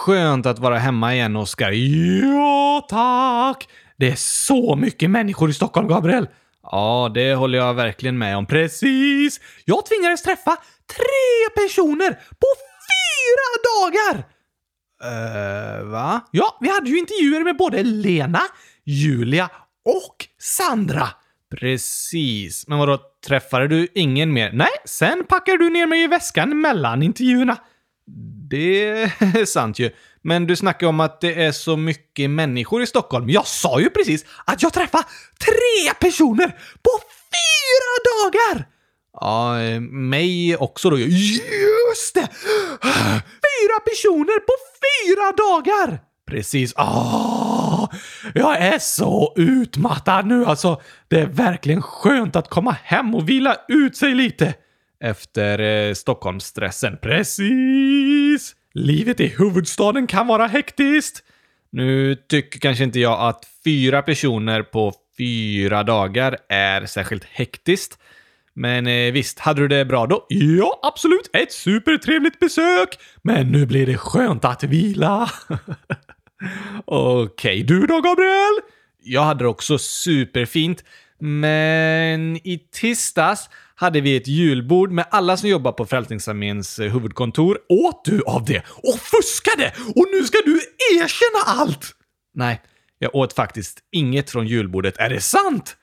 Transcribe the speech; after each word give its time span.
skönt 0.00 0.46
att 0.46 0.58
vara 0.58 0.78
hemma 0.78 1.14
igen, 1.14 1.36
Oskar. 1.36 1.70
Ja, 1.70 2.86
tack! 2.88 3.68
Det 3.96 4.08
är 4.08 4.16
så 4.16 4.76
mycket 4.76 5.10
människor 5.10 5.50
i 5.50 5.52
Stockholm, 5.52 5.88
Gabriel. 5.88 6.28
Ja, 6.62 7.10
det 7.14 7.34
håller 7.34 7.58
jag 7.58 7.74
verkligen 7.74 8.18
med 8.18 8.36
om. 8.36 8.46
Precis! 8.46 9.40
Jag 9.64 9.86
tvingades 9.86 10.22
träffa 10.22 10.56
tre 10.96 11.62
personer 11.62 12.10
på 12.12 12.46
fyra 12.90 13.50
dagar! 13.70 14.24
Uh, 15.04 15.90
va? 15.90 16.20
Ja, 16.30 16.58
vi 16.60 16.68
hade 16.68 16.90
ju 16.90 16.98
intervjuer 16.98 17.44
med 17.44 17.56
både 17.56 17.82
Lena, 17.82 18.42
Julia 18.84 19.48
och 19.84 20.26
Sandra. 20.38 21.08
Precis. 21.60 22.68
Men 22.68 22.78
vadå, 22.78 22.98
träffade 23.26 23.68
du 23.68 23.88
ingen 23.94 24.32
mer? 24.32 24.50
Nej, 24.52 24.72
sen 24.84 25.24
packade 25.28 25.58
du 25.58 25.70
ner 25.70 25.86
mig 25.86 26.02
i 26.04 26.06
väskan 26.06 26.60
mellan 26.60 27.02
intervjuerna. 27.02 27.56
Det 28.50 28.88
är 28.88 29.44
sant 29.46 29.78
ju. 29.78 29.90
Men 30.22 30.46
du 30.46 30.56
snackar 30.56 30.86
om 30.86 31.00
att 31.00 31.20
det 31.20 31.44
är 31.44 31.52
så 31.52 31.76
mycket 31.76 32.30
människor 32.30 32.82
i 32.82 32.86
Stockholm. 32.86 33.30
Jag 33.30 33.46
sa 33.46 33.80
ju 33.80 33.90
precis 33.90 34.24
att 34.44 34.62
jag 34.62 34.72
träffade 34.72 35.04
tre 35.38 35.94
personer 36.00 36.48
på 36.82 36.90
fyra 37.32 37.94
dagar! 38.10 38.66
Ja, 39.12 39.60
eh, 39.60 39.80
mig 39.80 40.56
också 40.56 40.90
då. 40.90 40.98
Just 40.98 42.14
det! 42.14 42.28
Fyra 43.50 43.80
personer 43.84 44.40
på 44.40 44.52
fyra 44.80 45.32
dagar! 45.32 46.00
Precis. 46.26 46.72
Ah, 46.76 47.88
jag 48.34 48.56
är 48.56 48.78
så 48.78 49.32
utmattad 49.36 50.26
nu 50.26 50.44
alltså. 50.44 50.80
Det 51.08 51.20
är 51.20 51.26
verkligen 51.26 51.82
skönt 51.82 52.36
att 52.36 52.50
komma 52.50 52.76
hem 52.82 53.14
och 53.14 53.28
vila 53.28 53.56
ut 53.68 53.96
sig 53.96 54.14
lite. 54.14 54.54
Efter 55.04 55.58
eh, 55.58 55.94
Stockholmsstressen. 55.94 56.98
Precis! 57.02 58.54
Livet 58.74 59.20
i 59.20 59.26
huvudstaden 59.38 60.06
kan 60.06 60.26
vara 60.26 60.46
hektiskt. 60.46 61.24
Nu 61.72 62.14
tycker 62.14 62.60
kanske 62.60 62.84
inte 62.84 63.00
jag 63.00 63.20
att 63.28 63.44
fyra 63.64 64.02
personer 64.02 64.62
på 64.62 64.92
fyra 65.18 65.82
dagar 65.82 66.38
är 66.48 66.86
särskilt 66.86 67.24
hektiskt. 67.24 67.98
Men 68.54 68.86
eh, 68.86 69.12
visst, 69.12 69.38
hade 69.38 69.60
du 69.60 69.68
det 69.68 69.84
bra 69.84 70.06
då? 70.06 70.26
Ja, 70.28 70.80
absolut. 70.82 71.30
Ett 71.32 71.52
supertrevligt 71.52 72.38
besök. 72.38 72.98
Men 73.22 73.52
nu 73.52 73.66
blir 73.66 73.86
det 73.86 73.96
skönt 73.96 74.44
att 74.44 74.64
vila. 74.64 75.30
Okej, 76.84 77.24
okay, 77.24 77.62
du 77.62 77.86
då 77.86 78.00
Gabriel? 78.00 78.60
Jag 79.02 79.22
hade 79.22 79.44
det 79.44 79.48
också 79.48 79.78
superfint. 79.78 80.84
Men 81.20 82.36
i 82.36 82.68
tisdags 82.72 83.50
hade 83.74 84.00
vi 84.00 84.16
ett 84.16 84.26
julbord 84.26 84.90
med 84.90 85.06
alla 85.10 85.36
som 85.36 85.48
jobbar 85.48 85.72
på 85.72 85.86
Frälsningsarméns 85.86 86.78
eh, 86.78 86.92
huvudkontor. 86.92 87.58
Åt 87.68 88.04
du 88.04 88.22
av 88.26 88.44
det 88.44 88.62
och 88.82 88.98
fuskade? 88.98 89.72
Och 89.94 90.06
nu 90.12 90.24
ska 90.24 90.38
du 90.44 90.60
erkänna 90.94 91.60
allt! 91.60 91.94
Nej, 92.34 92.60
jag 92.98 93.14
åt 93.14 93.32
faktiskt 93.32 93.78
inget 93.92 94.30
från 94.30 94.46
julbordet. 94.46 94.98
Är 94.98 95.08
det 95.08 95.20
sant? 95.20 95.76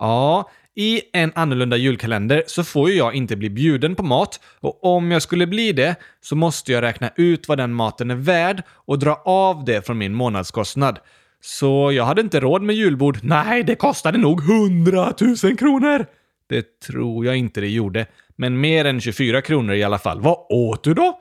Ja, 0.00 0.50
i 0.76 1.02
en 1.12 1.32
annorlunda 1.34 1.76
julkalender 1.76 2.42
så 2.46 2.64
får 2.64 2.90
ju 2.90 2.96
jag 2.96 3.14
inte 3.14 3.36
bli 3.36 3.50
bjuden 3.50 3.94
på 3.94 4.02
mat 4.02 4.40
och 4.60 4.84
om 4.84 5.10
jag 5.10 5.22
skulle 5.22 5.46
bli 5.46 5.72
det 5.72 5.96
så 6.20 6.36
måste 6.36 6.72
jag 6.72 6.82
räkna 6.82 7.10
ut 7.16 7.48
vad 7.48 7.58
den 7.58 7.74
maten 7.74 8.10
är 8.10 8.14
värd 8.14 8.62
och 8.68 8.98
dra 8.98 9.22
av 9.24 9.64
det 9.64 9.86
från 9.86 9.98
min 9.98 10.14
månadskostnad. 10.14 10.98
Så 11.46 11.92
jag 11.92 12.04
hade 12.04 12.20
inte 12.20 12.40
råd 12.40 12.62
med 12.62 12.76
julbord. 12.76 13.18
Nej, 13.22 13.62
det 13.62 13.74
kostade 13.74 14.18
nog 14.18 14.40
100 14.40 15.12
000 15.44 15.56
kronor! 15.56 16.06
Det 16.48 16.80
tror 16.80 17.26
jag 17.26 17.36
inte 17.36 17.60
det 17.60 17.68
gjorde, 17.68 18.06
men 18.36 18.60
mer 18.60 18.84
än 18.84 19.00
24 19.00 19.42
kronor 19.42 19.74
i 19.74 19.84
alla 19.84 19.98
fall. 19.98 20.20
Vad 20.20 20.46
åt 20.48 20.84
du 20.84 20.94
då? 20.94 21.20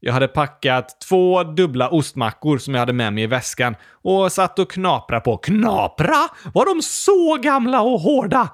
Jag 0.00 0.12
hade 0.12 0.28
packat 0.28 1.00
två 1.08 1.42
dubbla 1.42 1.88
ostmackor 1.88 2.58
som 2.58 2.74
jag 2.74 2.80
hade 2.80 2.92
med 2.92 3.12
mig 3.12 3.24
i 3.24 3.26
väskan 3.26 3.76
och 4.02 4.32
satt 4.32 4.58
och 4.58 4.70
knapra 4.70 5.20
på. 5.20 5.36
Knapra? 5.36 6.28
Var 6.54 6.74
de 6.74 6.82
så 6.82 7.36
gamla 7.42 7.82
och 7.82 8.00
hårda? 8.00 8.48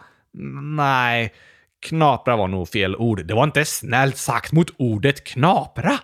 Nej, 0.77 1.35
knapra 1.81 2.37
var 2.37 2.49
nog 2.49 2.69
fel 2.69 2.97
ord. 2.97 3.27
Det 3.27 3.35
var 3.35 3.45
inte 3.45 3.65
snällt 3.65 4.17
sagt 4.17 4.53
mot 4.53 4.71
ordet 4.77 5.25
knapra. 5.25 5.99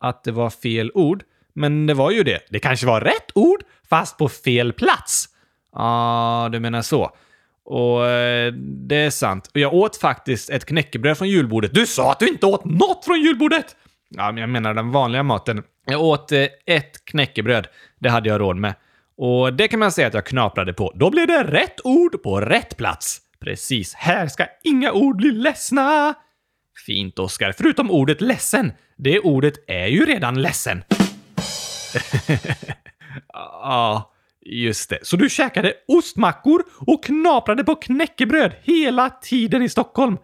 Att 0.00 0.24
det 0.24 0.32
var 0.32 0.50
fel 0.50 0.90
ord? 0.94 1.22
Men 1.54 1.86
det 1.86 1.94
var 1.94 2.10
ju 2.10 2.22
det. 2.22 2.40
Det 2.50 2.58
kanske 2.58 2.86
var 2.86 3.00
rätt 3.00 3.30
ord, 3.34 3.62
fast 3.90 4.18
på 4.18 4.28
fel 4.28 4.72
plats. 4.72 5.28
Ja, 5.72 5.78
ah, 5.80 6.48
du 6.48 6.60
menar 6.60 6.82
så. 6.82 7.16
Och 7.64 8.06
eh, 8.06 8.52
det 8.88 8.96
är 8.96 9.10
sant. 9.10 9.50
Och 9.54 9.60
jag 9.60 9.74
åt 9.74 9.96
faktiskt 9.96 10.50
ett 10.50 10.64
knäckebröd 10.64 11.18
från 11.18 11.28
julbordet. 11.28 11.74
Du 11.74 11.86
sa 11.86 12.12
att 12.12 12.20
du 12.20 12.28
inte 12.28 12.46
åt 12.46 12.64
något 12.64 13.04
från 13.04 13.20
julbordet! 13.20 13.76
Ja, 14.08 14.32
men 14.32 14.40
jag 14.40 14.50
menar 14.50 14.74
den 14.74 14.90
vanliga 14.90 15.22
maten. 15.22 15.62
Jag 15.86 16.02
åt 16.02 16.32
eh, 16.32 16.46
ett 16.66 17.04
knäckebröd. 17.04 17.66
Det 18.00 18.08
hade 18.08 18.28
jag 18.28 18.40
råd 18.40 18.56
med. 18.56 18.74
Och 19.16 19.52
det 19.52 19.68
kan 19.68 19.80
man 19.80 19.92
säga 19.92 20.06
att 20.06 20.14
jag 20.14 20.26
knaprade 20.26 20.72
på. 20.72 20.92
Då 20.94 21.10
blev 21.10 21.26
det 21.26 21.44
rätt 21.44 21.80
ord 21.84 22.22
på 22.22 22.40
rätt 22.40 22.76
plats. 22.76 23.20
Precis. 23.40 23.94
Här 23.94 24.26
ska 24.26 24.46
inga 24.64 24.92
ord 24.92 25.16
bli 25.16 25.30
ledsna! 25.30 26.14
Fint, 26.86 27.18
Oskar. 27.18 27.52
Förutom 27.52 27.90
ordet 27.90 28.20
ledsen. 28.20 28.72
Det 28.96 29.20
ordet 29.20 29.54
är 29.66 29.86
ju 29.86 30.06
redan 30.06 30.42
ledsen. 30.42 30.84
Ja, 33.32 34.12
just 34.46 34.90
det. 34.90 34.98
Så 35.02 35.16
du 35.16 35.30
käkade 35.30 35.74
ostmackor 35.88 36.62
och 36.86 37.04
knaprade 37.04 37.64
på 37.64 37.74
knäckebröd 37.74 38.52
hela 38.62 39.10
tiden 39.10 39.62
i 39.62 39.68
Stockholm? 39.68 40.16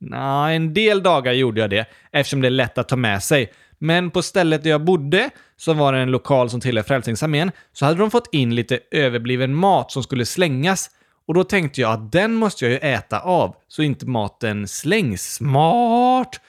Nej, 0.00 0.56
en 0.56 0.74
del 0.74 1.02
dagar 1.02 1.32
gjorde 1.32 1.60
jag 1.60 1.70
det 1.70 1.86
eftersom 2.12 2.40
det 2.40 2.48
är 2.48 2.50
lätt 2.50 2.78
att 2.78 2.88
ta 2.88 2.96
med 2.96 3.22
sig. 3.22 3.52
Men 3.78 4.10
på 4.10 4.22
stället 4.22 4.62
där 4.62 4.70
jag 4.70 4.84
bodde, 4.84 5.30
som 5.56 5.78
var 5.78 5.92
en 5.92 6.10
lokal 6.10 6.50
som 6.50 6.60
tillhör 6.60 6.82
Frälsningsarmén, 6.82 7.50
så 7.72 7.84
hade 7.84 7.98
de 7.98 8.10
fått 8.10 8.34
in 8.34 8.54
lite 8.54 8.80
överbliven 8.90 9.54
mat 9.54 9.92
som 9.92 10.02
skulle 10.02 10.26
slängas. 10.26 10.90
Och 11.26 11.34
då 11.34 11.44
tänkte 11.44 11.80
jag 11.80 11.92
att 11.92 12.12
den 12.12 12.34
måste 12.34 12.64
jag 12.64 12.72
ju 12.72 12.78
äta 12.78 13.20
av, 13.20 13.56
så 13.68 13.82
inte 13.82 14.06
maten 14.06 14.68
slängs. 14.68 15.34
Smart! 15.34 16.40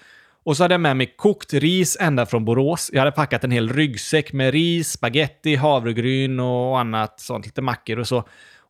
Och 0.44 0.58
så 0.58 0.64
hade 0.64 0.74
jag 0.74 0.82
med 0.82 0.98
mig 0.98 1.14
kokt 1.18 1.54
ris 1.54 1.98
ända 2.00 2.26
från 2.26 2.46
Borås. 2.46 2.90
Jag 2.94 3.00
hade 3.00 3.12
packat 3.12 3.44
en 3.44 3.52
hel 3.52 3.70
ryggsäck 3.70 4.34
med 4.34 4.52
ris, 4.52 4.92
spaghetti, 4.92 5.56
havregryn 5.56 6.40
och 6.40 6.80
annat 6.80 7.20
sånt, 7.20 7.46
lite 7.46 7.62
mackor 7.62 8.00
och 8.00 8.08
så. 8.08 8.24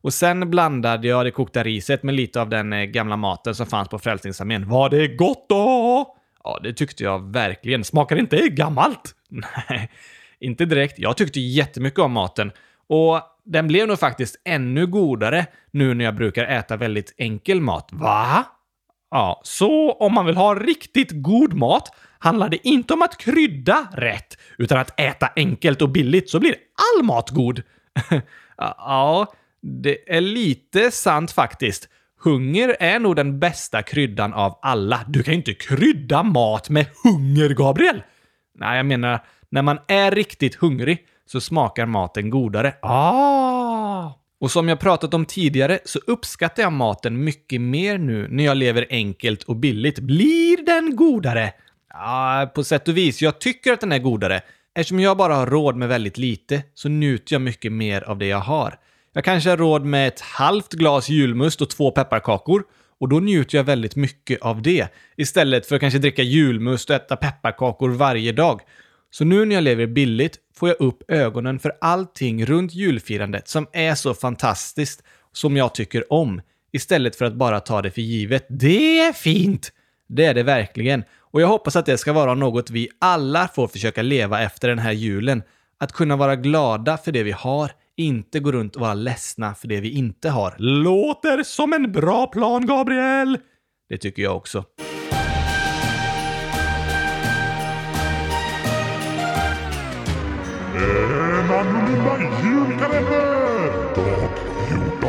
Och 0.04 0.14
sen 0.14 0.50
blandade 0.50 1.08
jag 1.08 1.26
det 1.26 1.30
kokta 1.30 1.62
riset 1.62 2.02
med 2.02 2.14
lite 2.14 2.40
av 2.40 2.48
den 2.48 2.72
eh, 2.72 2.84
gamla 2.84 3.16
maten 3.16 3.54
som 3.54 3.66
fanns 3.66 3.88
på 3.88 3.98
Frälsningsarmén. 3.98 4.68
Var 4.68 4.88
det 4.88 5.08
gott 5.08 5.46
då? 5.48 6.06
Ja, 6.44 6.60
det 6.62 6.72
tyckte 6.72 7.04
jag 7.04 7.32
verkligen. 7.32 7.84
Smakar 7.84 8.16
inte 8.16 8.48
gammalt? 8.48 9.14
Nej, 9.28 9.90
inte 10.40 10.64
direkt. 10.64 10.98
Jag 10.98 11.16
tyckte 11.16 11.40
jättemycket 11.40 11.98
om 11.98 12.12
maten. 12.12 12.52
Och 12.86 13.20
den 13.44 13.66
blev 13.66 13.88
nog 13.88 13.98
faktiskt 13.98 14.40
ännu 14.44 14.86
godare 14.86 15.46
nu 15.70 15.94
när 15.94 16.04
jag 16.04 16.14
brukar 16.14 16.44
äta 16.44 16.76
väldigt 16.76 17.14
enkel 17.18 17.60
mat. 17.60 17.88
Va? 17.92 18.44
Ja, 19.14 19.40
så 19.44 19.92
om 19.92 20.14
man 20.14 20.26
vill 20.26 20.36
ha 20.36 20.54
riktigt 20.54 21.10
god 21.12 21.54
mat 21.54 21.96
handlar 22.18 22.48
det 22.48 22.68
inte 22.68 22.94
om 22.94 23.02
att 23.02 23.18
krydda 23.18 23.88
rätt, 23.92 24.38
utan 24.58 24.78
att 24.78 25.00
äta 25.00 25.28
enkelt 25.36 25.82
och 25.82 25.88
billigt 25.88 26.30
så 26.30 26.40
blir 26.40 26.54
all 26.96 27.04
mat 27.04 27.30
god. 27.30 27.62
ja, 28.56 29.32
det 29.62 30.16
är 30.16 30.20
lite 30.20 30.90
sant 30.90 31.32
faktiskt. 31.32 31.88
Hunger 32.20 32.76
är 32.80 32.98
nog 32.98 33.16
den 33.16 33.38
bästa 33.40 33.82
kryddan 33.82 34.34
av 34.34 34.58
alla. 34.62 35.00
Du 35.08 35.22
kan 35.22 35.34
ju 35.34 35.38
inte 35.38 35.54
krydda 35.54 36.22
mat 36.22 36.70
med 36.70 36.86
hunger, 37.04 37.48
Gabriel! 37.48 38.02
Nej, 38.58 38.76
jag 38.76 38.86
menar, 38.86 39.24
när 39.48 39.62
man 39.62 39.78
är 39.88 40.10
riktigt 40.10 40.54
hungrig 40.54 41.06
så 41.26 41.40
smakar 41.40 41.86
maten 41.86 42.30
godare. 42.30 42.74
Ah! 42.82 43.63
Och 44.44 44.50
som 44.50 44.68
jag 44.68 44.80
pratat 44.80 45.14
om 45.14 45.26
tidigare 45.26 45.78
så 45.84 45.98
uppskattar 46.06 46.62
jag 46.62 46.72
maten 46.72 47.24
mycket 47.24 47.60
mer 47.60 47.98
nu 47.98 48.28
när 48.30 48.44
jag 48.44 48.56
lever 48.56 48.86
enkelt 48.90 49.42
och 49.42 49.56
billigt. 49.56 49.98
Blir 49.98 50.66
den 50.66 50.96
godare? 50.96 51.52
Ja, 51.88 52.50
på 52.54 52.64
sätt 52.64 52.88
och 52.88 52.96
vis. 52.96 53.22
Jag 53.22 53.38
tycker 53.38 53.72
att 53.72 53.80
den 53.80 53.92
är 53.92 53.98
godare. 53.98 54.40
Eftersom 54.74 55.00
jag 55.00 55.16
bara 55.16 55.34
har 55.34 55.46
råd 55.46 55.76
med 55.76 55.88
väldigt 55.88 56.18
lite 56.18 56.62
så 56.74 56.88
njuter 56.88 57.34
jag 57.34 57.42
mycket 57.42 57.72
mer 57.72 58.02
av 58.02 58.18
det 58.18 58.26
jag 58.26 58.38
har. 58.38 58.78
Jag 59.12 59.24
kanske 59.24 59.50
har 59.50 59.56
råd 59.56 59.84
med 59.84 60.08
ett 60.08 60.20
halvt 60.20 60.72
glas 60.72 61.08
julmust 61.08 61.60
och 61.60 61.70
två 61.70 61.90
pepparkakor 61.90 62.62
och 63.00 63.08
då 63.08 63.20
njuter 63.20 63.58
jag 63.58 63.64
väldigt 63.64 63.96
mycket 63.96 64.42
av 64.42 64.62
det 64.62 64.88
istället 65.16 65.66
för 65.66 65.74
att 65.74 65.80
kanske 65.80 65.98
dricka 65.98 66.22
julmust 66.22 66.90
och 66.90 66.96
äta 66.96 67.16
pepparkakor 67.16 67.90
varje 67.90 68.32
dag. 68.32 68.60
Så 69.14 69.24
nu 69.24 69.44
när 69.44 69.54
jag 69.54 69.64
lever 69.64 69.86
billigt 69.86 70.38
får 70.54 70.68
jag 70.68 70.80
upp 70.80 71.10
ögonen 71.10 71.58
för 71.58 71.72
allting 71.80 72.46
runt 72.46 72.74
julfirandet 72.74 73.48
som 73.48 73.66
är 73.72 73.94
så 73.94 74.14
fantastiskt, 74.14 75.02
som 75.32 75.56
jag 75.56 75.74
tycker 75.74 76.12
om, 76.12 76.40
istället 76.72 77.16
för 77.16 77.24
att 77.24 77.34
bara 77.34 77.60
ta 77.60 77.82
det 77.82 77.90
för 77.90 78.00
givet. 78.00 78.46
Det 78.48 79.00
är 79.00 79.12
fint! 79.12 79.72
Det 80.08 80.24
är 80.24 80.34
det 80.34 80.42
verkligen. 80.42 81.04
Och 81.18 81.40
jag 81.40 81.48
hoppas 81.48 81.76
att 81.76 81.86
det 81.86 81.98
ska 81.98 82.12
vara 82.12 82.34
något 82.34 82.70
vi 82.70 82.88
alla 82.98 83.48
får 83.48 83.68
försöka 83.68 84.02
leva 84.02 84.42
efter 84.42 84.68
den 84.68 84.78
här 84.78 84.92
julen. 84.92 85.42
Att 85.78 85.92
kunna 85.92 86.16
vara 86.16 86.36
glada 86.36 86.96
för 86.96 87.12
det 87.12 87.22
vi 87.22 87.32
har, 87.32 87.70
inte 87.96 88.40
gå 88.40 88.52
runt 88.52 88.76
och 88.76 88.80
vara 88.80 88.94
ledsna 88.94 89.54
för 89.54 89.68
det 89.68 89.80
vi 89.80 89.90
inte 89.90 90.30
har. 90.30 90.54
Låter 90.58 91.42
som 91.42 91.72
en 91.72 91.92
bra 91.92 92.26
plan, 92.26 92.66
Gabriel! 92.66 93.38
Det 93.88 93.98
tycker 93.98 94.22
jag 94.22 94.36
också. 94.36 94.64
Annorlunda 101.84 102.40
julkalender! 102.44 103.94
Dag 103.94 104.30
14. 104.68 105.08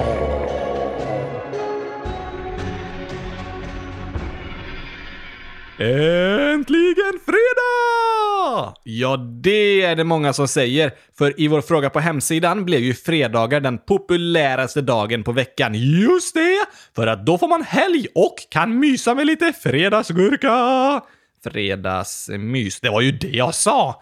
Äntligen 5.79 7.19
fredag! 7.25 8.73
Ja, 8.83 9.17
det 9.17 9.81
är 9.81 9.95
det 9.95 10.03
många 10.03 10.33
som 10.33 10.47
säger. 10.47 10.91
För 11.17 11.41
i 11.41 11.47
vår 11.47 11.61
fråga 11.61 11.89
på 11.89 11.99
hemsidan 11.99 12.65
blev 12.65 12.79
ju 12.79 12.93
fredagar 12.93 13.59
den 13.59 13.77
populäraste 13.77 14.81
dagen 14.81 15.23
på 15.23 15.31
veckan. 15.31 15.73
Just 15.73 16.33
det! 16.33 16.65
För 16.95 17.07
att 17.07 17.25
då 17.25 17.37
får 17.37 17.47
man 17.47 17.63
helg 17.63 18.07
och 18.15 18.35
kan 18.49 18.79
mysa 18.79 19.15
med 19.15 19.25
lite 19.25 19.53
fredagsgurka. 19.53 21.01
Fredagsmys, 21.43 22.79
det 22.79 22.89
var 22.89 23.01
ju 23.01 23.11
det 23.11 23.27
jag 23.27 23.55
sa. 23.55 24.01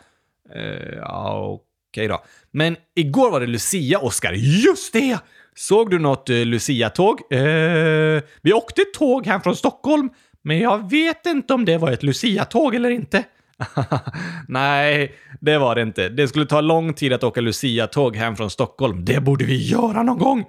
Uh, 0.55 0.97
ja, 0.97 1.59
okej 1.93 2.07
då. 2.07 2.23
Men 2.51 2.75
igår 2.95 3.31
var 3.31 3.39
det 3.39 3.47
Lucia, 3.47 3.99
Oskar. 3.99 4.33
Just 4.33 4.93
det! 4.93 5.17
Såg 5.55 5.89
du 5.89 5.99
något 5.99 6.29
uh, 6.29 6.45
Lucia-tåg? 6.45 7.19
Eh, 7.31 8.21
vi 8.41 8.53
åkte 8.53 8.81
tåg 8.93 9.25
hem 9.27 9.41
från 9.41 9.55
Stockholm, 9.55 10.09
men 10.41 10.59
jag 10.59 10.89
vet 10.89 11.25
inte 11.25 11.53
om 11.53 11.65
det 11.65 11.77
var 11.77 11.91
ett 11.91 12.03
Lucia-tåg 12.03 12.75
eller 12.75 12.89
inte. 12.89 13.23
Nej, 14.47 15.15
det 15.41 15.57
var 15.57 15.75
det 15.75 15.81
inte. 15.81 16.09
Det 16.09 16.27
skulle 16.27 16.45
ta 16.45 16.61
lång 16.61 16.93
tid 16.93 17.13
att 17.13 17.23
åka 17.23 17.41
Lucia-tåg 17.41 18.15
hem 18.15 18.35
från 18.35 18.49
Stockholm. 18.49 19.05
Det 19.05 19.19
borde 19.19 19.45
vi 19.45 19.67
göra 19.67 20.03
någon 20.03 20.19
gång. 20.19 20.45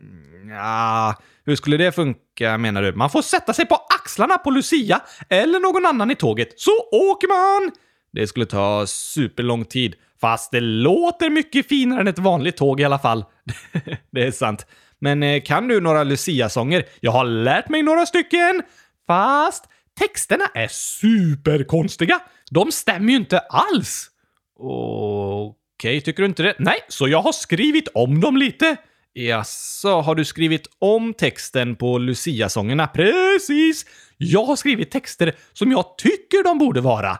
Mm, 0.00 0.50
ja, 0.50 1.14
hur 1.44 1.56
skulle 1.56 1.76
det 1.76 1.92
funka 1.92 2.58
menar 2.58 2.82
du? 2.82 2.92
Man 2.92 3.10
får 3.10 3.22
sätta 3.22 3.52
sig 3.52 3.66
på 3.66 3.74
axlarna 4.00 4.38
på 4.38 4.50
Lucia 4.50 5.00
eller 5.28 5.60
någon 5.60 5.86
annan 5.86 6.10
i 6.10 6.14
tåget, 6.14 6.48
så 6.56 6.70
åker 6.92 7.28
man! 7.28 7.72
Det 8.12 8.26
skulle 8.26 8.46
ta 8.46 8.86
superlång 8.86 9.64
tid. 9.64 9.94
Fast 10.20 10.50
det 10.50 10.60
låter 10.60 11.30
mycket 11.30 11.68
finare 11.68 12.00
än 12.00 12.08
ett 12.08 12.18
vanligt 12.18 12.56
tåg 12.56 12.80
i 12.80 12.84
alla 12.84 12.98
fall. 12.98 13.24
det 14.12 14.26
är 14.26 14.30
sant. 14.30 14.66
Men 14.98 15.22
eh, 15.22 15.42
kan 15.42 15.68
du 15.68 15.80
några 15.80 16.04
Lucia-sånger? 16.04 16.84
Jag 17.00 17.12
har 17.12 17.24
lärt 17.24 17.68
mig 17.68 17.82
några 17.82 18.06
stycken. 18.06 18.62
Fast 19.06 19.64
texterna 20.00 20.44
är 20.54 20.68
superkonstiga. 20.68 22.20
De 22.50 22.72
stämmer 22.72 23.10
ju 23.10 23.16
inte 23.16 23.38
alls. 23.38 24.10
Okej, 24.58 25.56
okay, 25.78 26.00
tycker 26.00 26.22
du 26.22 26.28
inte 26.28 26.42
det? 26.42 26.54
Nej, 26.58 26.78
så 26.88 27.08
jag 27.08 27.22
har 27.22 27.32
skrivit 27.32 27.88
om 27.94 28.20
dem 28.20 28.36
lite. 28.36 28.76
Jaså, 29.12 30.00
har 30.00 30.14
du 30.14 30.24
skrivit 30.24 30.66
om 30.78 31.14
texten 31.14 31.76
på 31.76 31.98
Lucia-sångerna? 31.98 32.86
Precis! 32.86 33.86
Jag 34.16 34.44
har 34.44 34.56
skrivit 34.56 34.90
texter 34.90 35.34
som 35.52 35.72
jag 35.72 35.98
tycker 35.98 36.44
de 36.44 36.58
borde 36.58 36.80
vara. 36.80 37.18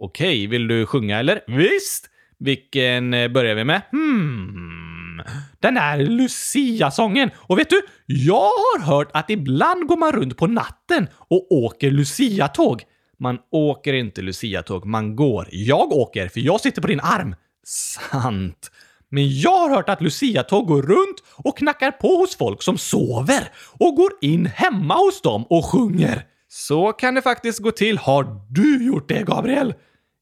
Okej, 0.00 0.46
vill 0.46 0.68
du 0.68 0.86
sjunga 0.86 1.18
eller? 1.18 1.40
Visst! 1.46 2.09
Vilken 2.40 3.14
eh, 3.14 3.28
börjar 3.28 3.54
vi 3.54 3.64
med? 3.64 3.82
Hmm. 3.92 5.22
Den 5.60 5.74
där 5.74 5.98
Lucia-sången. 5.98 7.30
Och 7.36 7.58
vet 7.58 7.70
du? 7.70 7.82
Jag 8.06 8.34
har 8.34 8.80
hört 8.80 9.10
att 9.12 9.30
ibland 9.30 9.86
går 9.86 9.96
man 9.96 10.12
runt 10.12 10.36
på 10.36 10.46
natten 10.46 11.08
och 11.28 11.52
åker 11.52 11.90
Lucia-tåg. 11.90 12.82
Man 13.18 13.38
åker 13.50 13.92
inte 13.92 14.22
Lucia-tåg, 14.22 14.86
man 14.86 15.16
går. 15.16 15.48
Jag 15.50 15.92
åker, 15.92 16.28
för 16.28 16.40
jag 16.40 16.60
sitter 16.60 16.82
på 16.82 16.88
din 16.88 17.00
arm. 17.00 17.34
Sant. 17.64 18.70
Men 19.10 19.40
jag 19.40 19.58
har 19.58 19.70
hört 19.70 19.88
att 19.88 20.00
Lucia-tåg 20.00 20.66
går 20.66 20.82
runt 20.82 21.22
och 21.36 21.58
knackar 21.58 21.90
på 21.90 22.16
hos 22.16 22.36
folk 22.36 22.62
som 22.62 22.78
sover 22.78 23.48
och 23.78 23.94
går 23.96 24.10
in 24.20 24.46
hemma 24.46 24.94
hos 24.94 25.22
dem 25.22 25.44
och 25.50 25.64
sjunger. 25.64 26.22
Så 26.48 26.92
kan 26.92 27.14
det 27.14 27.22
faktiskt 27.22 27.58
gå 27.58 27.70
till. 27.70 27.98
Har 27.98 28.26
du 28.50 28.86
gjort 28.86 29.08
det, 29.08 29.22
Gabriel? 29.22 29.74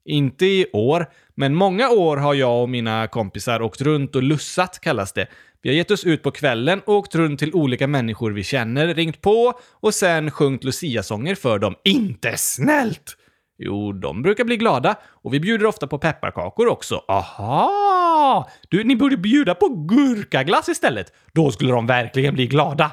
Inte 0.09 0.47
i 0.47 0.67
år, 0.73 1.07
men 1.35 1.55
många 1.55 1.91
år 1.91 2.17
har 2.17 2.35
jag 2.35 2.63
och 2.63 2.69
mina 2.69 3.07
kompisar 3.07 3.63
åkt 3.63 3.81
runt 3.81 4.17
och 4.17 4.23
lussat, 4.23 4.81
kallas 4.81 5.13
det. 5.13 5.27
Vi 5.63 5.69
har 5.69 5.77
gett 5.77 5.91
oss 5.91 6.05
ut 6.05 6.23
på 6.23 6.31
kvällen 6.31 6.81
och 6.87 6.95
åkt 6.95 7.15
runt 7.15 7.39
till 7.39 7.55
olika 7.55 7.87
människor 7.87 8.31
vi 8.31 8.45
känner, 8.45 8.95
ringt 8.95 9.21
på 9.21 9.53
och 9.73 9.95
sen 9.95 10.31
sjungit 10.31 10.65
Lucia-sånger 10.65 11.35
för 11.35 11.59
dem. 11.59 11.75
Inte 11.85 12.37
snällt! 12.37 13.17
Jo, 13.59 13.93
de 13.93 14.23
brukar 14.23 14.45
bli 14.45 14.57
glada 14.57 14.97
och 15.23 15.35
vi 15.35 15.41
bjuder 15.41 15.67
ofta 15.67 15.87
på 15.87 15.99
pepparkakor 15.99 16.69
också. 16.69 17.05
Aha! 17.09 18.51
Du, 18.69 18.85
ni 18.85 18.97
borde 18.97 19.17
bjuda 19.17 19.55
på 19.55 19.69
gurkaglass 19.69 20.69
istället. 20.69 21.13
Då 21.33 21.51
skulle 21.51 21.73
de 21.73 21.87
verkligen 21.87 22.35
bli 22.35 22.47
glada. 22.47 22.93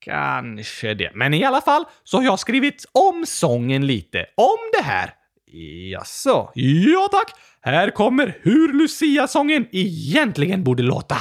Kanske 0.00 0.94
det. 0.94 1.10
Men 1.14 1.34
i 1.34 1.44
alla 1.44 1.60
fall 1.60 1.84
så 2.04 2.16
har 2.16 2.24
jag 2.24 2.38
skrivit 2.38 2.84
om 2.92 3.26
sången 3.26 3.86
lite. 3.86 4.26
Om 4.36 4.58
det 4.78 4.84
här. 4.84 5.14
Jaså? 5.52 6.50
Ja 6.54 7.08
tack! 7.10 7.32
Här 7.60 7.90
kommer 7.90 8.38
hur 8.42 8.72
Lucia-sången 8.72 9.66
egentligen 9.72 10.64
borde 10.64 10.82
låta. 10.82 11.16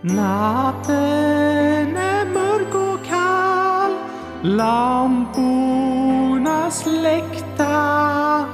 Natten 0.00 0.96
är 1.96 2.24
mörk 2.24 2.74
och 2.74 3.06
kall 3.06 3.92
Lamporna 4.42 5.90
släckta 6.70 8.46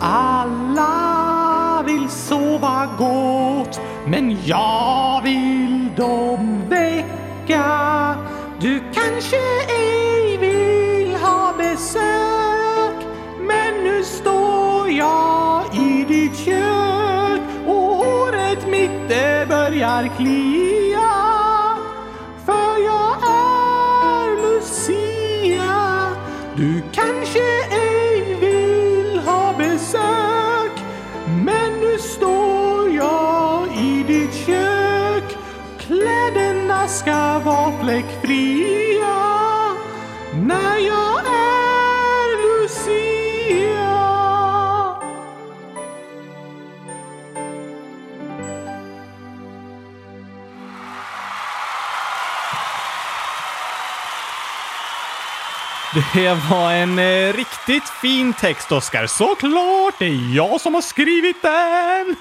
Alla 0.00 1.82
vill 1.86 2.08
sova 2.08 2.88
gott 2.98 3.80
Men 4.06 4.36
jag 4.44 5.22
vill 5.24 5.75
dem 5.96 6.62
väcka 6.68 8.16
Du 8.60 8.80
kanske 8.94 9.36
ej 9.68 10.36
vill 10.36 11.14
ha 11.14 11.54
besök. 11.58 13.06
Men 13.40 13.84
nu 13.84 14.04
står 14.04 14.90
jag 14.90 15.74
i 15.74 16.04
ditt 16.08 16.36
kök 16.36 17.40
och 17.66 17.96
håret 17.96 18.68
mitt 18.68 19.08
det 19.08 19.46
börjar 19.48 20.10
klia 20.16 20.65
vara 39.06 39.76
När 40.34 40.78
jag 40.78 41.18
är 41.26 42.62
Lucia 42.62 43.86
Det 56.14 56.34
var 56.50 56.72
en 56.72 56.98
eh, 56.98 57.32
riktigt 57.32 57.88
fin 57.88 58.32
text, 58.32 58.72
Oskar. 58.72 59.06
Såklart! 59.06 59.94
Det 59.98 60.06
är 60.06 60.36
jag 60.36 60.60
som 60.60 60.74
har 60.74 60.80
skrivit 60.80 61.42
den! 61.42 62.16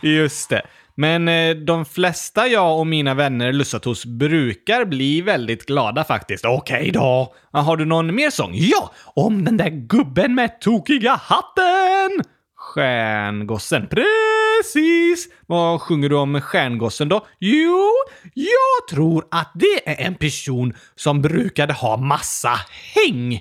Just 0.12 0.48
det. 0.48 0.62
Men 0.96 1.28
eh, 1.28 1.56
de 1.56 1.84
flesta 1.84 2.46
jag 2.46 2.78
och 2.78 2.86
mina 2.86 3.14
vänner 3.14 3.52
lussat 3.52 3.84
hos 3.84 4.06
brukar 4.06 4.84
bli 4.84 5.20
väldigt 5.20 5.66
glada 5.66 6.04
faktiskt. 6.04 6.44
Okej 6.44 6.80
okay 6.80 6.90
då. 6.90 7.34
Har 7.50 7.76
du 7.76 7.84
någon 7.84 8.14
mer 8.14 8.30
sång? 8.30 8.50
Ja! 8.54 8.92
Om 9.04 9.44
den 9.44 9.56
där 9.56 9.70
gubben 9.70 10.34
med 10.34 10.60
tokiga 10.60 11.20
hatten! 11.22 12.22
Stjärngossen. 12.56 13.86
Precis! 13.86 15.28
Vad 15.46 15.80
sjunger 15.80 16.08
du 16.08 16.16
om 16.16 16.40
stjärngossen 16.40 17.08
då? 17.08 17.26
Jo, 17.40 17.92
jag 18.34 18.88
tror 18.90 19.24
att 19.30 19.52
det 19.54 19.88
är 19.88 20.06
en 20.06 20.14
person 20.14 20.74
som 20.94 21.22
brukade 21.22 21.72
ha 21.72 21.96
massa 21.96 22.60
häng 22.94 23.40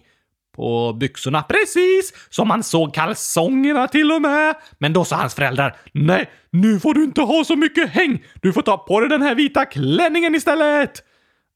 på 0.56 0.94
byxorna. 0.94 1.42
Precis! 1.42 2.14
Som 2.30 2.48
man 2.48 2.64
såg 2.64 2.94
kalsongerna 2.94 3.88
till 3.88 4.12
och 4.12 4.22
med. 4.22 4.56
Men 4.78 4.94
då 4.94 5.06
sa 5.06 5.16
hans 5.16 5.36
föräldrar 5.36 5.76
Nej, 5.92 6.30
nu 6.50 6.80
får 6.80 6.94
du 6.94 7.04
inte 7.04 7.22
ha 7.22 7.44
så 7.44 7.56
mycket 7.56 7.90
häng. 7.90 8.24
Du 8.42 8.54
får 8.54 8.62
ta 8.62 8.78
på 8.78 9.00
dig 9.00 9.10
den 9.10 9.22
här 9.22 9.36
vita 9.36 9.66
klänningen 9.66 10.36
istället. 10.36 11.04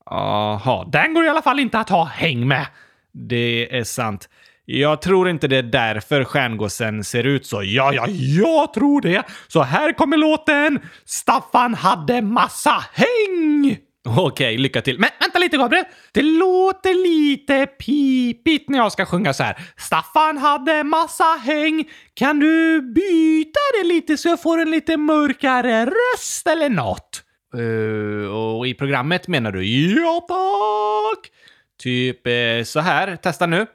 Jaha, 0.06 0.86
den 0.92 1.14
går 1.14 1.26
i 1.26 1.30
alla 1.30 1.42
fall 1.42 1.60
inte 1.60 1.80
att 1.80 1.90
ha 1.90 2.06
häng 2.06 2.48
med. 2.48 2.66
Det 3.14 3.78
är 3.78 3.84
sant. 3.84 4.30
Jag 4.66 5.02
tror 5.02 5.30
inte 5.30 5.48
det 5.48 5.58
är 5.58 5.64
därför 5.64 6.24
stjärngossen 6.24 7.04
ser 7.04 7.24
ut 7.24 7.46
så. 7.46 7.64
Ja, 7.64 7.94
ja, 7.94 8.08
jag 8.10 8.74
tror 8.74 9.02
det. 9.02 9.24
Så 9.48 9.62
här 9.62 9.94
kommer 9.94 10.18
låten. 10.18 10.80
Staffan 11.06 11.74
hade 11.74 12.22
massa 12.22 12.84
häng! 12.94 13.78
Okej, 14.08 14.58
lycka 14.58 14.82
till. 14.82 15.00
Men 15.00 15.10
vänta 15.20 15.40
lite 15.40 15.58
Gabriel! 15.58 15.86
Det 16.12 16.22
låter 16.22 16.94
lite 16.94 17.66
pipigt 17.66 18.70
när 18.70 18.78
jag 18.78 18.92
ska 18.92 19.06
sjunga 19.06 19.34
så 19.34 19.44
här. 19.44 19.58
Staffan 19.78 20.38
hade 20.38 20.84
massa 20.84 21.24
häng. 21.24 21.90
Kan 22.14 22.40
du 22.40 22.82
byta 22.82 23.60
det 23.82 23.88
lite 23.88 24.18
så 24.18 24.28
jag 24.28 24.42
får 24.42 24.58
en 24.62 24.72
lite 24.72 24.98
mörkare 24.98 25.86
röst 25.86 26.48
eller 26.48 26.70
något? 26.70 27.24
Eh, 27.54 28.32
och 28.36 28.68
i 28.68 28.74
programmet 28.74 29.28
menar 29.28 29.52
du? 29.52 29.66
Ja, 30.02 30.26
tack! 30.28 31.32
Typ 31.80 32.28
eh, 32.28 32.64
så 32.66 32.80
här. 32.80 33.16
Testa 33.16 33.46
nu. 33.46 33.66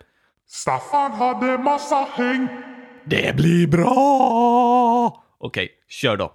Staffan 0.49 1.13
hade 1.13 1.59
massa 1.59 2.09
häng. 2.13 2.49
Det 3.07 3.37
blir 3.37 3.67
bra! 3.67 5.25
Okej, 5.39 5.69
kör 5.89 6.17
då. 6.17 6.33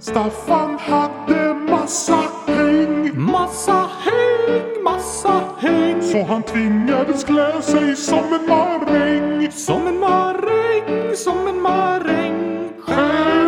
Staffan 0.00 0.78
hade 0.78 1.54
massa 1.54 2.24
häng. 2.46 3.10
Massa 3.14 3.90
häng, 4.04 4.82
massa 4.84 5.42
häng. 5.58 6.02
Så 6.02 6.24
han 6.24 6.42
tvingades 6.42 7.24
klä 7.24 7.62
sig 7.62 7.96
som 7.96 8.24
en 8.32 8.48
maräng. 8.48 9.52
Som 9.52 9.86
en 9.86 10.00
maräng, 10.00 11.16
som 11.16 11.48
en 11.48 11.62
maräng. 11.62 12.70
Stjärnorna 12.80 13.39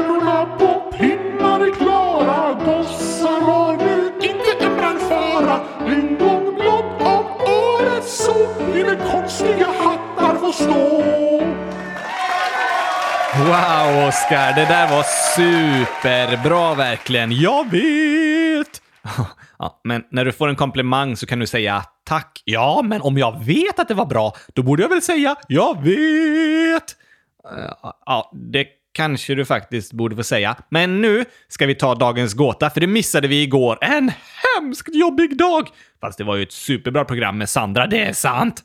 Wow, 13.52 14.08
Oskar, 14.08 14.54
det 14.54 14.64
där 14.64 14.88
var 14.88 15.02
superbra 15.36 16.74
verkligen. 16.74 17.32
Jag 17.32 17.70
vet! 17.70 18.82
Ja, 19.58 19.80
men 19.84 20.04
när 20.10 20.24
du 20.24 20.32
får 20.32 20.48
en 20.48 20.56
komplimang 20.56 21.16
så 21.16 21.26
kan 21.26 21.38
du 21.38 21.46
säga 21.46 21.84
tack. 22.04 22.42
Ja, 22.44 22.82
men 22.84 23.00
om 23.00 23.18
jag 23.18 23.44
vet 23.44 23.78
att 23.78 23.88
det 23.88 23.94
var 23.94 24.06
bra, 24.06 24.32
då 24.54 24.62
borde 24.62 24.82
jag 24.82 24.88
väl 24.88 25.02
säga 25.02 25.36
jag 25.48 25.82
vet. 25.82 26.96
Eh, 27.56 27.92
ja, 28.06 28.30
det 28.52 28.66
kanske 28.92 29.34
du 29.34 29.44
faktiskt 29.44 29.92
borde 29.92 30.16
få 30.16 30.22
säga. 30.22 30.56
Men 30.68 31.00
nu 31.00 31.24
ska 31.48 31.66
vi 31.66 31.74
ta 31.74 31.94
dagens 31.94 32.34
gåta, 32.34 32.70
för 32.70 32.80
det 32.80 32.86
missade 32.86 33.28
vi 33.28 33.42
igår. 33.42 33.78
En 33.80 34.12
hemskt 34.56 34.94
jobbig 34.94 35.38
dag! 35.38 35.68
Fast 36.00 36.18
det 36.18 36.24
var 36.24 36.36
ju 36.36 36.42
ett 36.42 36.52
superbra 36.52 37.04
program 37.04 37.38
med 37.38 37.48
Sandra, 37.48 37.86
det 37.86 38.04
är 38.04 38.12
sant. 38.12 38.62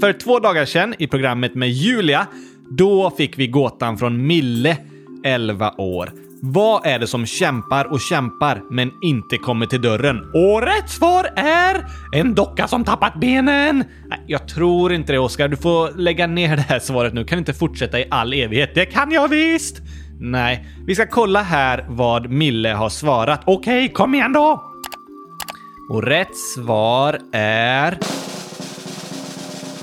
För 0.00 0.12
två 0.12 0.38
dagar 0.38 0.64
sedan 0.64 0.94
i 0.98 1.06
programmet 1.06 1.54
med 1.54 1.70
Julia, 1.70 2.26
då 2.70 3.10
fick 3.10 3.38
vi 3.38 3.46
gåtan 3.46 3.98
från 3.98 4.26
Mille, 4.26 4.76
11 5.24 5.74
år. 5.78 6.12
Vad 6.42 6.86
är 6.86 6.98
det 6.98 7.06
som 7.06 7.26
kämpar 7.26 7.92
och 7.92 8.00
kämpar 8.00 8.62
men 8.70 8.90
inte 9.02 9.36
kommer 9.36 9.66
till 9.66 9.82
dörren? 9.82 10.20
Och 10.34 10.62
rätt 10.62 10.90
svar 10.90 11.26
är 11.36 11.86
en 12.12 12.34
docka 12.34 12.68
som 12.68 12.84
tappat 12.84 13.20
benen! 13.20 13.84
Nej, 14.08 14.24
jag 14.26 14.48
tror 14.48 14.92
inte 14.92 15.12
det 15.12 15.18
Oskar. 15.18 15.48
Du 15.48 15.56
får 15.56 15.98
lägga 15.98 16.26
ner 16.26 16.56
det 16.56 16.62
här 16.62 16.78
svaret 16.78 17.14
nu. 17.14 17.24
Kan 17.24 17.38
inte 17.38 17.54
fortsätta 17.54 18.00
i 18.00 18.06
all 18.10 18.32
evighet. 18.32 18.74
Det 18.74 18.86
kan 18.86 19.12
jag 19.12 19.28
visst! 19.28 19.76
Nej, 20.20 20.66
vi 20.86 20.94
ska 20.94 21.06
kolla 21.06 21.42
här 21.42 21.86
vad 21.88 22.30
Mille 22.30 22.68
har 22.68 22.88
svarat. 22.88 23.42
Okej, 23.46 23.92
kom 23.92 24.14
igen 24.14 24.32
då! 24.32 24.72
Och 25.90 26.02
rätt 26.02 26.36
svar 26.54 27.18
är... 27.32 27.98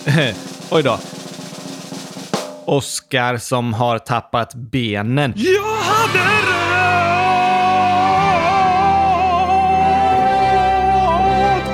Oj 0.72 0.84
då. 0.84 1.16
Oskar 2.67 3.38
som 3.38 3.74
har 3.74 4.00
tappat 4.00 4.53
benen. 4.55 5.33
Jag 5.36 5.63
hade 5.63 6.19
rätt! 6.19 6.47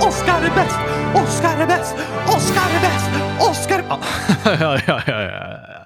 Oskar 0.08 0.42
är 0.42 0.56
bäst! 0.56 0.80
Oskar 1.16 1.62
är 1.62 1.68
bäst! 1.68 1.96
Oskar 2.28 2.70
är 2.76 2.82
bäst! 2.82 3.10
Oskar... 3.50 3.84
Ja, 4.46 4.80
ja, 4.88 5.02
ja, 5.08 5.22
ja, 5.22 5.22
ja. 5.22 5.83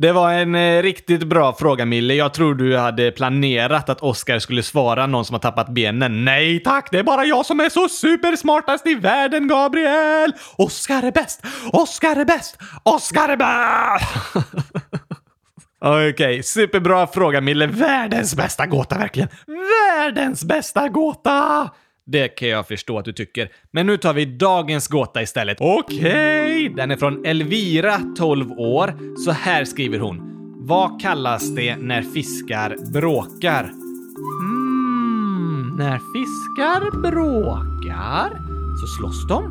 Det 0.00 0.12
var 0.12 0.32
en 0.32 0.54
eh, 0.54 0.82
riktigt 0.82 1.22
bra 1.22 1.54
fråga, 1.54 1.84
Mille. 1.84 2.14
Jag 2.14 2.34
tror 2.34 2.54
du 2.54 2.76
hade 2.76 3.10
planerat 3.10 3.88
att 3.88 4.00
Oscar 4.00 4.38
skulle 4.38 4.62
svara 4.62 5.06
någon 5.06 5.24
som 5.24 5.34
har 5.34 5.40
tappat 5.40 5.68
benen. 5.68 6.24
Nej 6.24 6.62
tack, 6.62 6.88
det 6.90 6.98
är 6.98 7.02
bara 7.02 7.24
jag 7.24 7.46
som 7.46 7.60
är 7.60 7.68
så 7.68 7.88
supersmartast 7.88 8.86
i 8.86 8.94
världen, 8.94 9.48
Gabriel! 9.48 10.32
Oscar 10.56 11.02
är 11.02 11.12
bäst! 11.12 11.42
Oscar 11.72 12.16
är 12.16 12.24
bäst! 12.24 12.58
Oscar 12.82 13.28
är 13.28 13.36
bäst! 13.36 14.10
Okej, 15.80 16.10
okay, 16.10 16.42
superbra 16.42 17.06
fråga 17.06 17.40
Mille. 17.40 17.66
Världens 17.66 18.36
bästa 18.36 18.66
gåta 18.66 18.98
verkligen. 18.98 19.28
Världens 19.46 20.44
bästa 20.44 20.88
gåta! 20.88 21.70
Det 22.12 22.28
kan 22.28 22.48
jag 22.48 22.68
förstå 22.68 22.98
att 22.98 23.04
du 23.04 23.12
tycker. 23.12 23.48
Men 23.70 23.86
nu 23.86 23.96
tar 23.96 24.14
vi 24.14 24.24
dagens 24.24 24.88
gåta 24.88 25.22
istället. 25.22 25.56
Okej, 25.60 26.68
den 26.76 26.90
är 26.90 26.96
från 26.96 27.26
Elvira, 27.26 28.00
12 28.16 28.52
år. 28.52 29.16
Så 29.24 29.30
här 29.30 29.64
skriver 29.64 29.98
hon. 29.98 30.20
Vad 30.66 31.00
kallas 31.00 31.54
det 31.54 31.76
när 31.76 32.02
fiskar 32.02 32.92
bråkar? 32.92 33.64
Mm, 34.42 35.76
när 35.78 35.98
fiskar 35.98 37.10
bråkar 37.10 38.30
så 38.80 38.86
slåss 38.86 39.28
de. 39.28 39.44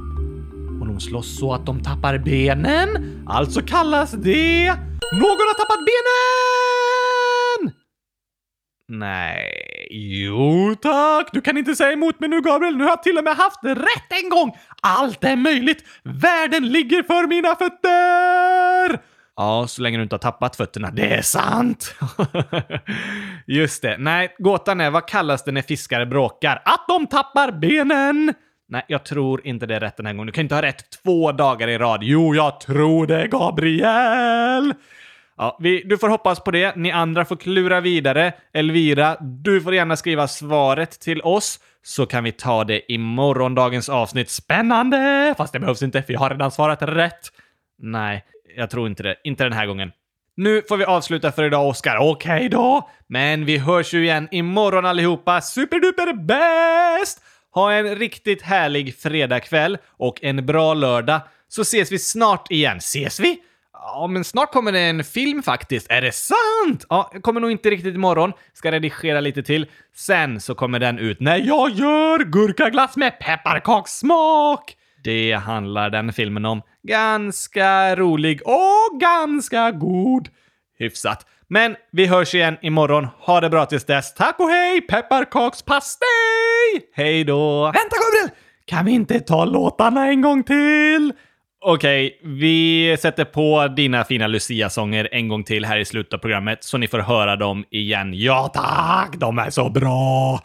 Och 0.81 0.87
de 0.87 0.99
slåss 0.99 1.39
så 1.39 1.53
att 1.53 1.65
de 1.65 1.83
tappar 1.83 2.17
benen. 2.17 2.89
Alltså 3.27 3.61
kallas 3.61 4.11
det... 4.11 4.67
Någon 5.13 5.47
har 5.47 5.53
tappat 5.53 5.85
benen! 5.85 7.73
Nej, 8.87 9.78
jo 9.89 10.75
tack. 10.81 11.29
Du 11.33 11.41
kan 11.41 11.57
inte 11.57 11.75
säga 11.75 11.91
emot 11.91 12.19
mig 12.19 12.29
nu 12.29 12.41
Gabriel. 12.41 12.77
Nu 12.77 12.83
har 12.83 12.91
jag 12.91 13.03
till 13.03 13.17
och 13.17 13.23
med 13.23 13.35
haft 13.35 13.63
rätt 13.63 14.23
en 14.23 14.29
gång. 14.29 14.57
Allt 14.81 15.23
är 15.23 15.35
möjligt. 15.35 15.83
Världen 16.03 16.69
ligger 16.69 17.03
för 17.03 17.27
mina 17.27 17.55
fötter. 17.55 19.01
Ja, 19.35 19.67
så 19.67 19.81
länge 19.81 19.97
du 19.97 20.03
inte 20.03 20.15
har 20.15 20.19
tappat 20.19 20.55
fötterna. 20.55 20.91
Det 20.91 21.13
är 21.13 21.21
sant! 21.21 21.95
Just 23.47 23.81
det. 23.81 23.97
Nej, 23.97 24.35
gåtan 24.37 24.81
är 24.81 24.89
vad 24.89 25.07
kallas 25.07 25.43
det 25.43 25.51
när 25.51 25.61
fiskare 25.61 26.05
bråkar? 26.05 26.61
Att 26.65 26.85
de 26.87 27.07
tappar 27.07 27.51
benen! 27.51 28.33
Nej, 28.69 28.85
jag 28.87 29.05
tror 29.05 29.47
inte 29.47 29.65
det 29.65 29.75
är 29.75 29.79
rätt 29.79 29.97
den 29.97 30.05
här 30.05 30.13
gången. 30.13 30.27
Du 30.27 30.31
kan 30.31 30.41
inte 30.41 30.55
ha 30.55 30.61
rätt 30.61 31.01
två 31.03 31.31
dagar 31.31 31.67
i 31.67 31.77
rad. 31.77 31.99
Jo, 32.03 32.35
jag 32.35 32.59
tror 32.59 33.07
det, 33.07 33.27
Gabriel! 33.27 34.73
Ja, 35.41 35.57
vi, 35.59 35.83
du 35.85 35.97
får 35.97 36.09
hoppas 36.09 36.39
på 36.39 36.51
det. 36.51 36.75
Ni 36.75 36.91
andra 36.91 37.25
får 37.25 37.35
klura 37.35 37.81
vidare. 37.81 38.33
Elvira, 38.53 39.17
du 39.21 39.61
får 39.61 39.73
gärna 39.73 39.95
skriva 39.95 40.27
svaret 40.27 40.99
till 40.99 41.21
oss 41.21 41.59
så 41.83 42.05
kan 42.05 42.23
vi 42.23 42.31
ta 42.31 42.63
det 42.63 42.91
i 42.91 42.97
morgondagens 42.97 43.89
avsnitt. 43.89 44.29
Spännande! 44.29 45.33
Fast 45.37 45.53
det 45.53 45.59
behövs 45.59 45.83
inte, 45.83 46.01
för 46.03 46.13
jag 46.13 46.19
har 46.19 46.29
redan 46.29 46.51
svarat 46.51 46.81
rätt. 46.81 47.31
Nej, 47.81 48.25
jag 48.55 48.69
tror 48.69 48.87
inte 48.87 49.03
det. 49.03 49.15
Inte 49.23 49.43
den 49.43 49.53
här 49.53 49.65
gången. 49.65 49.91
Nu 50.35 50.61
får 50.69 50.77
vi 50.77 50.85
avsluta 50.85 51.31
för 51.31 51.43
idag, 51.43 51.67
Oskar. 51.67 51.97
Okej 51.97 52.49
då! 52.49 52.89
Men 53.07 53.45
vi 53.45 53.57
hörs 53.57 53.93
ju 53.93 54.03
igen 54.03 54.27
imorgon 54.31 54.85
allihopa. 54.85 55.41
Superduper 55.41 56.13
bäst! 56.13 57.23
Ha 57.51 57.73
en 57.73 57.95
riktigt 57.95 58.41
härlig 58.41 58.95
fredagkväll 58.95 59.77
och 59.97 60.23
en 60.23 60.45
bra 60.45 60.73
lördag. 60.73 61.21
Så 61.47 61.61
ses 61.61 61.91
vi 61.91 61.99
snart 61.99 62.51
igen. 62.51 62.77
Ses 62.77 63.19
vi? 63.19 63.39
Ja, 63.81 64.07
men 64.07 64.23
snart 64.23 64.51
kommer 64.51 64.71
det 64.71 64.79
en 64.79 65.03
film 65.03 65.43
faktiskt. 65.43 65.87
Är 65.91 66.01
det 66.01 66.11
sant? 66.11 66.85
Ja, 66.89 67.11
kommer 67.21 67.41
nog 67.41 67.51
inte 67.51 67.69
riktigt 67.69 67.95
imorgon. 67.95 68.33
Ska 68.53 68.71
redigera 68.71 69.19
lite 69.19 69.43
till. 69.43 69.67
Sen 69.95 70.41
så 70.41 70.55
kommer 70.55 70.79
den 70.79 70.99
ut 70.99 71.19
när 71.19 71.37
jag 71.37 71.69
gör 71.69 72.23
gurkaglass 72.23 72.97
med 72.97 73.19
pepparkakssmak. 73.19 74.75
Det 75.03 75.33
handlar 75.33 75.89
den 75.89 76.13
filmen 76.13 76.45
om. 76.45 76.61
Ganska 76.83 77.95
rolig 77.95 78.41
och 78.45 78.99
ganska 78.99 79.71
god. 79.71 80.29
Hyfsat. 80.77 81.25
Men 81.47 81.75
vi 81.91 82.05
hörs 82.05 82.35
igen 82.35 82.57
imorgon. 82.61 83.07
Ha 83.19 83.41
det 83.41 83.49
bra 83.49 83.65
tills 83.65 83.85
dess. 83.85 84.13
Tack 84.13 84.39
och 84.39 84.49
hej! 84.49 84.81
Pepparkakspastej! 84.81 86.07
Hej 86.93 87.23
då! 87.23 87.63
Vänta 87.63 87.79
Gabriel! 87.79 88.29
Kan 88.65 88.85
vi 88.85 88.91
inte 88.91 89.19
ta 89.19 89.45
låtarna 89.45 90.07
en 90.07 90.21
gång 90.21 90.43
till? 90.43 91.13
Okej, 91.61 92.19
vi 92.23 92.95
sätter 92.99 93.25
på 93.25 93.67
dina 93.67 94.03
fina 94.03 94.27
Lucia-sånger 94.27 95.09
en 95.11 95.27
gång 95.27 95.43
till 95.43 95.65
här 95.65 95.77
i 95.77 95.85
slutet 95.85 96.13
av 96.13 96.17
programmet 96.17 96.63
så 96.63 96.77
ni 96.77 96.87
får 96.87 96.99
höra 96.99 97.35
dem 97.35 97.65
igen. 97.69 98.13
Ja 98.13 98.51
tack, 98.53 99.17
de 99.17 99.39
är 99.39 99.49
så 99.49 99.69
bra! 99.69 100.39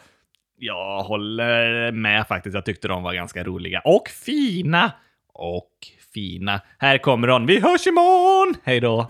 Jag 0.57 1.03
håller 1.03 1.91
med 1.91 2.27
faktiskt. 2.27 2.53
Jag 2.55 2.65
tyckte 2.65 2.87
de 2.87 3.03
var 3.03 3.13
ganska 3.13 3.43
roliga. 3.43 3.81
Och 3.85 4.09
fina! 4.25 4.91
Och 5.33 5.71
fina. 6.13 6.61
Här 6.79 6.97
kommer 6.97 7.27
de. 7.27 7.45
Vi 7.45 7.59
hörs 7.59 7.87
imorgon! 7.87 8.55
Hej 8.63 8.79
då! 8.79 9.07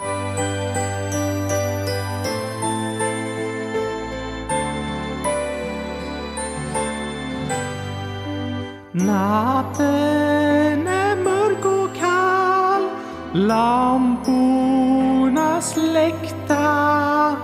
Natten 8.92 10.65
Lamporna 13.38 14.32
släckta 15.62 17.36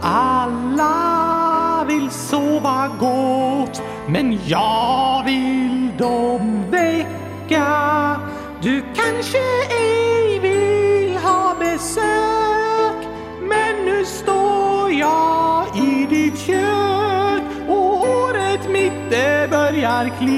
Alla 0.00 1.84
vill 1.88 2.10
sova 2.10 2.90
gott 3.00 3.82
Men 4.06 4.38
jag 4.46 5.22
vill 5.24 5.92
dem 5.98 6.64
väcka. 6.70 8.20
Du 8.62 8.82
kanske 8.94 9.38
ej 9.70 10.38
vill 10.38 11.16
ha 11.16 11.54
besök 11.58 13.08
Men 13.40 13.84
nu 13.84 14.04
står 14.04 14.92
jag 14.92 15.66
i 15.76 16.06
ditt 16.10 16.38
kök. 16.38 17.42
Och 17.68 17.98
håret 17.98 18.70
mitt 18.70 19.10
det 19.10 19.50
börjar 19.50 20.10
klia 20.18 20.37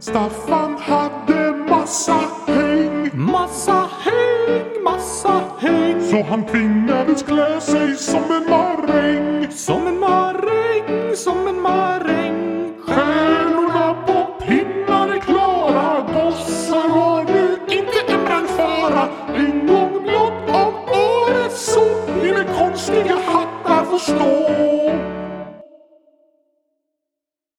Staffan 0.00 0.76
hade 0.78 1.52
massa 1.68 2.20
häng. 2.46 3.10
Massa 3.12 3.90
häng, 4.04 4.82
massa 4.84 5.42
häng. 5.58 6.00
Så 6.10 6.22
han 6.22 6.46
tvingades 6.46 7.22
klä 7.22 7.60
sig 7.60 7.96
som 7.96 8.22
en 8.30 8.50
man. 8.50 8.67